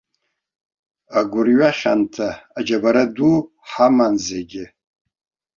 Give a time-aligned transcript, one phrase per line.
[1.19, 3.33] Агәырҩа хьамҭа, аџьабара ду
[3.69, 4.65] ҳаман зегьы.